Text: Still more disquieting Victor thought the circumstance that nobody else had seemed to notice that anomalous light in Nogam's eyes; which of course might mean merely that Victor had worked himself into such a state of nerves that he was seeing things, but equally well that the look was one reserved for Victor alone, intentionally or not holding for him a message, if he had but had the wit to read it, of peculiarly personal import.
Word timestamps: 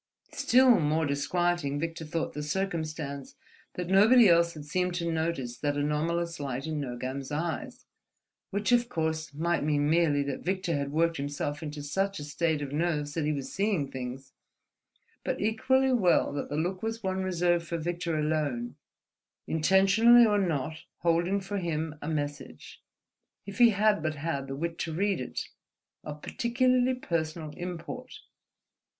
Still 0.33 0.79
more 0.79 1.05
disquieting 1.05 1.79
Victor 1.79 2.05
thought 2.05 2.33
the 2.33 2.41
circumstance 2.41 3.35
that 3.75 3.87
nobody 3.87 4.27
else 4.27 4.55
had 4.55 4.65
seemed 4.65 4.95
to 4.95 5.11
notice 5.11 5.59
that 5.59 5.77
anomalous 5.77 6.39
light 6.39 6.65
in 6.65 6.79
Nogam's 6.81 7.31
eyes; 7.31 7.85
which 8.49 8.71
of 8.71 8.89
course 8.89 9.31
might 9.31 9.63
mean 9.63 9.87
merely 9.87 10.23
that 10.23 10.39
Victor 10.43 10.75
had 10.75 10.91
worked 10.91 11.17
himself 11.17 11.61
into 11.61 11.83
such 11.83 12.17
a 12.17 12.23
state 12.23 12.63
of 12.63 12.71
nerves 12.73 13.13
that 13.13 13.25
he 13.25 13.31
was 13.31 13.53
seeing 13.53 13.91
things, 13.91 14.33
but 15.23 15.39
equally 15.39 15.93
well 15.93 16.33
that 16.33 16.49
the 16.49 16.57
look 16.57 16.81
was 16.81 17.03
one 17.03 17.21
reserved 17.21 17.67
for 17.67 17.77
Victor 17.77 18.17
alone, 18.17 18.77
intentionally 19.45 20.25
or 20.25 20.39
not 20.39 20.77
holding 21.01 21.39
for 21.39 21.59
him 21.59 21.93
a 22.01 22.07
message, 22.09 22.81
if 23.45 23.59
he 23.59 23.69
had 23.69 24.01
but 24.01 24.15
had 24.15 24.47
the 24.47 24.55
wit 24.55 24.79
to 24.79 24.91
read 24.95 25.21
it, 25.21 25.41
of 26.03 26.23
peculiarly 26.23 26.95
personal 26.95 27.51
import. 27.51 28.13